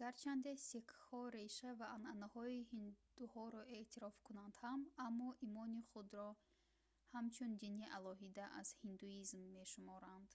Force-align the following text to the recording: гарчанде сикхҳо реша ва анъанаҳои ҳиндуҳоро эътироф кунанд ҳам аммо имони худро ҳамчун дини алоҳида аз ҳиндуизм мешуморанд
гарчанде 0.00 0.52
сикхҳо 0.68 1.20
реша 1.38 1.70
ва 1.78 1.86
анъанаҳои 1.96 2.66
ҳиндуҳоро 2.70 3.62
эътироф 3.78 4.16
кунанд 4.26 4.54
ҳам 4.62 4.80
аммо 5.06 5.28
имони 5.46 5.80
худро 5.90 6.28
ҳамчун 7.12 7.50
дини 7.62 7.84
алоҳида 7.96 8.44
аз 8.60 8.68
ҳиндуизм 8.80 9.40
мешуморанд 9.58 10.30